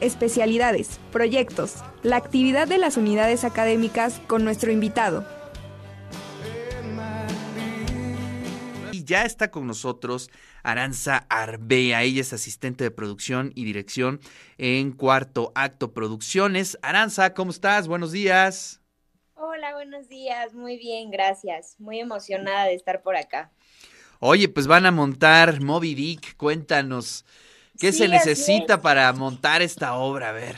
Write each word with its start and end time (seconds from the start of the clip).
especialidades, 0.00 1.00
proyectos, 1.12 1.76
la 2.02 2.16
actividad 2.16 2.68
de 2.68 2.78
las 2.78 2.96
unidades 2.96 3.44
académicas 3.44 4.20
con 4.26 4.44
nuestro 4.44 4.72
invitado. 4.72 5.26
Y 8.92 9.04
ya 9.04 9.24
está 9.24 9.50
con 9.50 9.66
nosotros 9.66 10.30
Aranza 10.62 11.26
Arbea, 11.28 12.02
ella 12.02 12.20
es 12.20 12.32
asistente 12.32 12.84
de 12.84 12.90
producción 12.90 13.52
y 13.54 13.64
dirección 13.64 14.20
en 14.58 14.92
Cuarto 14.92 15.52
Acto 15.54 15.92
Producciones. 15.92 16.78
Aranza, 16.82 17.32
¿cómo 17.34 17.50
estás? 17.50 17.88
Buenos 17.88 18.12
días. 18.12 18.80
Hola, 19.34 19.72
buenos 19.72 20.08
días, 20.08 20.52
muy 20.52 20.76
bien, 20.78 21.10
gracias. 21.10 21.76
Muy 21.78 22.00
emocionada 22.00 22.64
de 22.64 22.74
estar 22.74 23.02
por 23.02 23.16
acá. 23.16 23.50
Oye, 24.20 24.48
pues 24.48 24.66
van 24.66 24.84
a 24.84 24.90
montar 24.90 25.62
Moby 25.62 25.94
Dick, 25.94 26.36
cuéntanos, 26.36 27.24
¿qué 27.78 27.92
se 27.92 28.08
necesita 28.08 28.80
para 28.82 29.12
montar 29.12 29.62
esta 29.62 29.96
obra? 29.96 30.30
A 30.30 30.32
ver. 30.32 30.56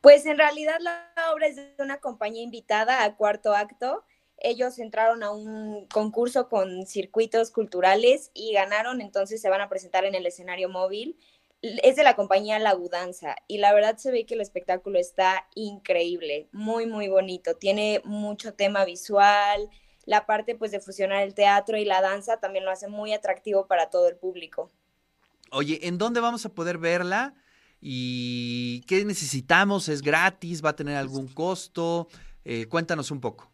Pues 0.00 0.24
en 0.24 0.38
realidad 0.38 0.78
la 0.80 1.12
obra 1.32 1.46
es 1.46 1.56
de 1.56 1.74
una 1.78 1.98
compañía 1.98 2.42
invitada 2.42 3.04
a 3.04 3.16
cuarto 3.16 3.54
acto. 3.54 4.04
Ellos 4.38 4.78
entraron 4.78 5.22
a 5.22 5.30
un 5.30 5.86
concurso 5.88 6.48
con 6.48 6.86
circuitos 6.86 7.50
culturales 7.50 8.30
y 8.32 8.54
ganaron, 8.54 9.02
entonces 9.02 9.42
se 9.42 9.50
van 9.50 9.60
a 9.60 9.68
presentar 9.68 10.06
en 10.06 10.14
el 10.14 10.24
escenario 10.24 10.70
móvil. 10.70 11.18
Es 11.60 11.96
de 11.96 12.04
la 12.04 12.16
compañía 12.16 12.58
La 12.58 12.72
Gudanza 12.72 13.36
y 13.46 13.58
la 13.58 13.74
verdad 13.74 13.98
se 13.98 14.10
ve 14.10 14.24
que 14.24 14.32
el 14.32 14.40
espectáculo 14.40 14.98
está 14.98 15.46
increíble, 15.54 16.48
muy, 16.52 16.86
muy 16.86 17.08
bonito. 17.08 17.56
Tiene 17.56 18.00
mucho 18.04 18.54
tema 18.54 18.86
visual, 18.86 19.68
la 20.06 20.24
parte 20.24 20.54
pues 20.54 20.70
de 20.70 20.80
fusionar 20.80 21.22
el 21.22 21.34
teatro 21.34 21.76
y 21.76 21.84
la 21.84 22.00
danza 22.00 22.38
también 22.38 22.64
lo 22.64 22.70
hace 22.70 22.88
muy 22.88 23.12
atractivo 23.12 23.66
para 23.66 23.90
todo 23.90 24.08
el 24.08 24.16
público. 24.16 24.70
Oye, 25.50 25.80
¿en 25.86 25.98
dónde 25.98 26.20
vamos 26.20 26.46
a 26.46 26.54
poder 26.54 26.78
verla? 26.78 27.34
¿Y 27.80 28.82
qué 28.82 29.04
necesitamos? 29.04 29.88
¿Es 29.88 30.02
gratis? 30.02 30.64
¿Va 30.64 30.70
a 30.70 30.76
tener 30.76 30.96
algún 30.96 31.26
costo? 31.28 32.08
Eh, 32.44 32.66
cuéntanos 32.66 33.10
un 33.10 33.20
poco. 33.20 33.50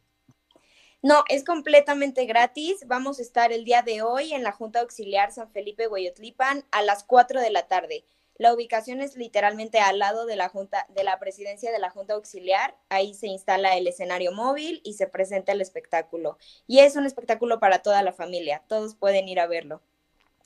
No, 1.02 1.24
es 1.28 1.44
completamente 1.44 2.26
gratis. 2.26 2.84
Vamos 2.86 3.18
a 3.18 3.22
estar 3.22 3.52
el 3.52 3.64
día 3.64 3.82
de 3.82 4.02
hoy 4.02 4.32
en 4.32 4.42
la 4.42 4.52
Junta 4.52 4.80
Auxiliar 4.80 5.32
San 5.32 5.50
Felipe 5.50 5.86
Hueyotlipan 5.86 6.64
a 6.70 6.82
las 6.82 7.04
4 7.04 7.40
de 7.40 7.50
la 7.50 7.68
tarde. 7.68 8.04
La 8.38 8.52
ubicación 8.52 9.00
es 9.00 9.16
literalmente 9.16 9.78
al 9.78 9.98
lado 9.98 10.26
de 10.26 10.36
la 10.36 10.50
junta, 10.50 10.86
de 10.90 11.04
la 11.04 11.18
presidencia 11.18 11.72
de 11.72 11.78
la 11.78 11.90
Junta 11.90 12.14
Auxiliar. 12.14 12.76
Ahí 12.90 13.14
se 13.14 13.28
instala 13.28 13.76
el 13.76 13.86
escenario 13.86 14.32
móvil 14.32 14.82
y 14.84 14.94
se 14.94 15.06
presenta 15.06 15.52
el 15.52 15.62
espectáculo. 15.62 16.36
Y 16.66 16.80
es 16.80 16.96
un 16.96 17.06
espectáculo 17.06 17.60
para 17.60 17.78
toda 17.78 18.02
la 18.02 18.12
familia. 18.12 18.62
Todos 18.66 18.94
pueden 18.94 19.28
ir 19.28 19.40
a 19.40 19.46
verlo. 19.46 19.80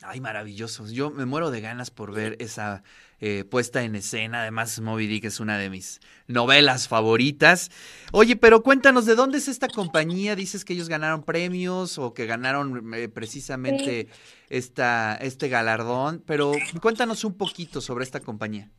Ay, 0.02 0.20
maravilloso. 0.20 0.86
Yo 0.86 1.10
me 1.10 1.26
muero 1.26 1.50
de 1.50 1.60
ganas 1.60 1.90
por 1.90 2.12
ver 2.12 2.36
esa 2.40 2.82
eh, 3.20 3.44
puesta 3.44 3.82
en 3.82 3.94
escena. 3.94 4.42
Además, 4.42 4.80
Moby 4.80 5.06
Dick 5.06 5.24
es 5.24 5.40
una 5.40 5.58
de 5.58 5.68
mis 5.68 6.00
novelas 6.26 6.88
favoritas. 6.88 7.70
Oye, 8.12 8.36
pero 8.36 8.62
cuéntanos, 8.62 9.04
¿de 9.04 9.14
dónde 9.14 9.38
es 9.38 9.48
esta 9.48 9.68
compañía? 9.68 10.36
Dices 10.36 10.64
que 10.64 10.72
ellos 10.72 10.88
ganaron 10.88 11.22
premios 11.22 11.98
o 11.98 12.14
que 12.14 12.24
ganaron 12.24 12.94
eh, 12.94 13.08
precisamente 13.08 14.08
esta, 14.48 15.16
este 15.16 15.48
galardón, 15.48 16.22
pero 16.26 16.52
cuéntanos 16.80 17.24
un 17.24 17.36
poquito 17.36 17.82
sobre 17.82 18.04
esta 18.04 18.20
compañía. 18.20 18.70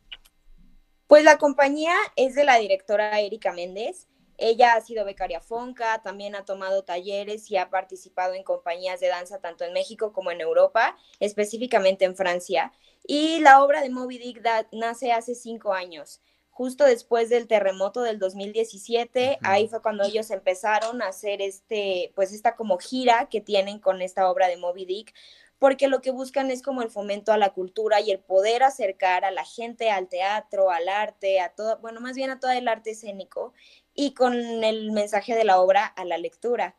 Pues 1.06 1.22
la 1.22 1.38
compañía 1.38 1.94
es 2.16 2.34
de 2.34 2.44
la 2.44 2.56
directora 2.56 3.20
Erika 3.20 3.52
Méndez. 3.52 4.08
Ella 4.38 4.74
ha 4.74 4.80
sido 4.80 5.04
becaria 5.04 5.40
Fonca, 5.40 6.00
también 6.02 6.34
ha 6.34 6.44
tomado 6.44 6.82
talleres 6.84 7.50
y 7.50 7.56
ha 7.56 7.70
participado 7.70 8.34
en 8.34 8.42
compañías 8.42 9.00
de 9.00 9.08
danza 9.08 9.40
tanto 9.40 9.64
en 9.64 9.72
México 9.72 10.12
como 10.12 10.30
en 10.30 10.40
Europa, 10.40 10.96
específicamente 11.20 12.04
en 12.04 12.16
Francia. 12.16 12.72
Y 13.06 13.40
la 13.40 13.62
obra 13.62 13.82
de 13.82 13.90
Moby 13.90 14.18
Dick 14.18 14.42
nace 14.72 15.12
hace 15.12 15.34
cinco 15.34 15.72
años, 15.72 16.20
justo 16.50 16.84
después 16.84 17.28
del 17.30 17.48
terremoto 17.48 18.02
del 18.02 18.18
2017. 18.18 19.38
Ahí 19.42 19.68
fue 19.68 19.82
cuando 19.82 20.04
ellos 20.04 20.30
empezaron 20.30 21.02
a 21.02 21.08
hacer 21.08 21.42
este, 21.42 22.12
pues 22.14 22.32
esta 22.32 22.54
como 22.56 22.78
gira 22.78 23.28
que 23.28 23.40
tienen 23.40 23.80
con 23.80 24.02
esta 24.02 24.30
obra 24.30 24.48
de 24.48 24.56
Moby 24.56 24.84
Dick, 24.84 25.14
porque 25.58 25.86
lo 25.86 26.00
que 26.00 26.10
buscan 26.10 26.50
es 26.50 26.60
como 26.60 26.82
el 26.82 26.90
fomento 26.90 27.32
a 27.32 27.36
la 27.38 27.50
cultura 27.52 28.00
y 28.00 28.10
el 28.10 28.18
poder 28.18 28.64
acercar 28.64 29.24
a 29.24 29.30
la 29.30 29.44
gente 29.44 29.90
al 29.90 30.08
teatro, 30.08 30.70
al 30.70 30.88
arte, 30.88 31.40
a 31.40 31.50
todo, 31.50 31.78
bueno, 31.78 32.00
más 32.00 32.16
bien 32.16 32.30
a 32.30 32.40
todo 32.40 32.50
el 32.50 32.66
arte 32.66 32.90
escénico 32.90 33.52
y 33.94 34.14
con 34.14 34.34
el 34.34 34.92
mensaje 34.92 35.34
de 35.34 35.44
la 35.44 35.60
obra 35.60 35.86
a 35.86 36.04
la 36.04 36.18
lectura. 36.18 36.76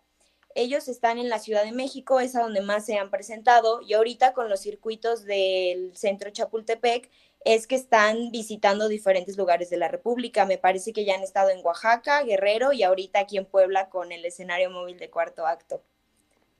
Ellos 0.55 0.87
están 0.87 1.17
en 1.17 1.29
la 1.29 1.39
Ciudad 1.39 1.63
de 1.63 1.71
México, 1.71 2.19
es 2.19 2.35
a 2.35 2.43
donde 2.43 2.61
más 2.61 2.85
se 2.85 2.97
han 2.97 3.09
presentado, 3.09 3.81
y 3.81 3.93
ahorita 3.93 4.33
con 4.33 4.49
los 4.49 4.61
circuitos 4.61 5.23
del 5.23 5.95
centro 5.95 6.29
Chapultepec 6.29 7.09
es 7.45 7.67
que 7.67 7.75
están 7.75 8.31
visitando 8.31 8.87
diferentes 8.87 9.37
lugares 9.37 9.69
de 9.69 9.77
la 9.77 9.87
República. 9.87 10.45
Me 10.45 10.57
parece 10.57 10.93
que 10.93 11.05
ya 11.05 11.15
han 11.15 11.23
estado 11.23 11.49
en 11.49 11.65
Oaxaca, 11.65 12.23
Guerrero 12.23 12.71
y 12.71 12.83
ahorita 12.83 13.19
aquí 13.19 13.37
en 13.37 13.45
Puebla 13.45 13.89
con 13.89 14.11
el 14.11 14.23
escenario 14.25 14.69
móvil 14.69 14.97
de 14.97 15.09
cuarto 15.09 15.45
acto. 15.45 15.83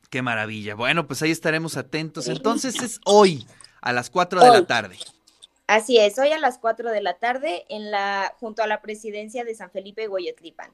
Qué 0.10 0.22
maravilla. 0.22 0.76
Bueno, 0.76 1.08
pues 1.08 1.22
ahí 1.22 1.32
estaremos 1.32 1.78
atentos. 1.78 2.28
Entonces 2.28 2.82
es 2.82 3.00
hoy 3.06 3.48
a 3.82 3.94
las 3.94 4.10
4 4.10 4.44
de 4.44 4.50
la 4.50 4.68
tarde. 4.68 4.98
Así 5.68 5.98
es, 5.98 6.20
hoy 6.20 6.30
a 6.30 6.40
las 6.40 6.58
4 6.58 6.92
de 6.92 7.02
la 7.02 7.20
tarde 7.20 7.66
en 7.70 7.90
la, 7.90 8.34
junto 8.40 8.62
a 8.64 8.68
la 8.68 8.82
presidencia 8.82 9.46
de 9.46 9.56
San 9.56 9.72
Felipe 9.72 10.08
Goyetlipan. 10.08 10.72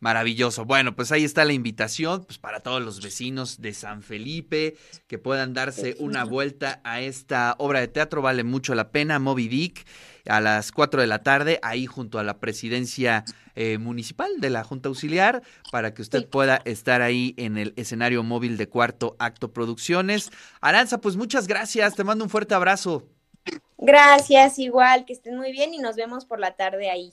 Maravilloso. 0.00 0.66
Bueno, 0.66 0.94
pues 0.94 1.12
ahí 1.12 1.24
está 1.24 1.46
la 1.46 1.54
invitación 1.54 2.24
pues 2.26 2.36
para 2.36 2.60
todos 2.60 2.82
los 2.82 3.02
vecinos 3.02 3.62
de 3.62 3.72
San 3.72 4.02
Felipe 4.02 4.76
que 5.06 5.18
puedan 5.18 5.54
darse 5.54 5.96
una 5.98 6.24
vuelta 6.24 6.82
a 6.84 7.00
esta 7.00 7.54
obra 7.58 7.80
de 7.80 7.88
teatro. 7.88 8.20
Vale 8.20 8.44
mucho 8.44 8.74
la 8.74 8.90
pena. 8.90 9.18
Moby 9.18 9.48
Dick 9.48 9.86
a 10.26 10.42
las 10.42 10.72
4 10.72 11.00
de 11.00 11.06
la 11.06 11.22
tarde, 11.22 11.58
ahí 11.62 11.86
junto 11.86 12.18
a 12.18 12.22
la 12.22 12.38
presidencia 12.38 13.24
eh, 13.54 13.78
municipal 13.78 14.30
de 14.40 14.50
la 14.50 14.64
Junta 14.64 14.90
Auxiliar, 14.90 15.42
para 15.70 15.94
que 15.94 16.02
usted 16.02 16.28
pueda 16.28 16.60
estar 16.64 17.00
ahí 17.00 17.34
en 17.38 17.56
el 17.56 17.72
escenario 17.76 18.22
móvil 18.22 18.56
de 18.58 18.68
Cuarto 18.68 19.16
Acto 19.18 19.52
Producciones. 19.52 20.30
Aranza, 20.60 21.00
pues 21.00 21.16
muchas 21.16 21.46
gracias. 21.46 21.94
Te 21.94 22.04
mando 22.04 22.24
un 22.24 22.30
fuerte 22.30 22.54
abrazo. 22.54 23.13
Gracias, 23.78 24.58
igual, 24.58 25.04
que 25.04 25.12
estén 25.12 25.36
muy 25.36 25.52
bien 25.52 25.74
y 25.74 25.78
nos 25.78 25.94
vemos 25.96 26.24
por 26.24 26.40
la 26.40 26.56
tarde 26.56 26.90
ahí. 26.90 27.12